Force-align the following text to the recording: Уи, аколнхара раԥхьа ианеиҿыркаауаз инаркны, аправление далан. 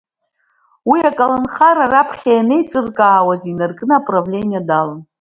Уи, 0.89 0.99
аколнхара 1.09 1.85
раԥхьа 1.93 2.31
ианеиҿыркаауаз 2.33 3.41
инаркны, 3.51 3.93
аправление 3.97 4.61
далан. 4.67 5.01